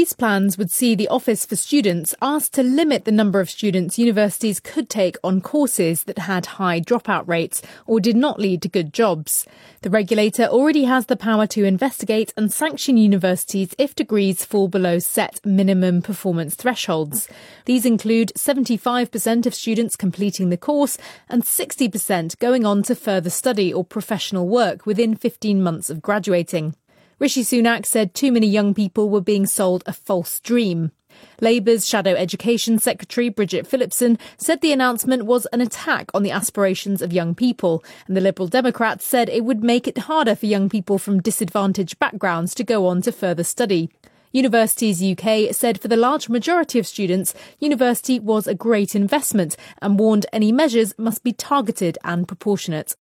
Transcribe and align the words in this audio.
These 0.00 0.14
plans 0.14 0.56
would 0.56 0.70
see 0.70 0.94
the 0.94 1.08
Office 1.08 1.44
for 1.44 1.56
Students 1.56 2.14
asked 2.22 2.54
to 2.54 2.62
limit 2.62 3.04
the 3.04 3.12
number 3.12 3.38
of 3.38 3.50
students 3.50 3.98
universities 3.98 4.58
could 4.58 4.88
take 4.88 5.18
on 5.22 5.42
courses 5.42 6.04
that 6.04 6.20
had 6.20 6.56
high 6.56 6.80
dropout 6.80 7.28
rates 7.28 7.60
or 7.84 8.00
did 8.00 8.16
not 8.16 8.40
lead 8.40 8.62
to 8.62 8.68
good 8.70 8.94
jobs. 8.94 9.46
The 9.82 9.90
regulator 9.90 10.44
already 10.44 10.84
has 10.84 11.04
the 11.04 11.18
power 11.18 11.46
to 11.48 11.64
investigate 11.64 12.32
and 12.34 12.50
sanction 12.50 12.96
universities 12.96 13.74
if 13.76 13.94
degrees 13.94 14.42
fall 14.42 14.68
below 14.68 15.00
set 15.00 15.38
minimum 15.44 16.00
performance 16.00 16.54
thresholds. 16.54 17.28
These 17.66 17.84
include 17.84 18.32
75% 18.38 19.44
of 19.44 19.54
students 19.54 19.96
completing 19.96 20.48
the 20.48 20.56
course 20.56 20.96
and 21.28 21.42
60% 21.42 22.38
going 22.38 22.64
on 22.64 22.82
to 22.84 22.94
further 22.94 23.28
study 23.28 23.70
or 23.70 23.84
professional 23.84 24.48
work 24.48 24.86
within 24.86 25.14
15 25.14 25.62
months 25.62 25.90
of 25.90 26.00
graduating. 26.00 26.74
Rishi 27.20 27.42
Sunak 27.42 27.84
said 27.84 28.14
too 28.14 28.32
many 28.32 28.46
young 28.46 28.72
people 28.72 29.10
were 29.10 29.20
being 29.20 29.44
sold 29.44 29.82
a 29.84 29.92
false 29.92 30.40
dream. 30.40 30.90
Labour's 31.42 31.86
Shadow 31.86 32.14
Education 32.14 32.78
Secretary 32.78 33.28
Bridget 33.28 33.66
Phillipson 33.66 34.18
said 34.38 34.62
the 34.62 34.72
announcement 34.72 35.26
was 35.26 35.44
an 35.52 35.60
attack 35.60 36.10
on 36.14 36.22
the 36.22 36.30
aspirations 36.30 37.02
of 37.02 37.12
young 37.12 37.34
people, 37.34 37.84
and 38.08 38.16
the 38.16 38.22
Liberal 38.22 38.48
Democrats 38.48 39.04
said 39.04 39.28
it 39.28 39.44
would 39.44 39.62
make 39.62 39.86
it 39.86 39.98
harder 39.98 40.34
for 40.34 40.46
young 40.46 40.70
people 40.70 40.96
from 40.96 41.20
disadvantaged 41.20 41.98
backgrounds 41.98 42.54
to 42.54 42.64
go 42.64 42.86
on 42.86 43.02
to 43.02 43.12
further 43.12 43.44
study. 43.44 43.90
Universities 44.32 45.02
UK 45.02 45.54
said 45.54 45.78
for 45.78 45.88
the 45.88 45.98
large 45.98 46.30
majority 46.30 46.78
of 46.78 46.86
students, 46.86 47.34
university 47.58 48.18
was 48.18 48.46
a 48.46 48.54
great 48.54 48.94
investment 48.94 49.58
and 49.82 49.98
warned 49.98 50.24
any 50.32 50.52
measures 50.52 50.94
must 50.96 51.22
be 51.22 51.34
targeted 51.34 51.98
and 52.02 52.26
proportionate. 52.26 52.96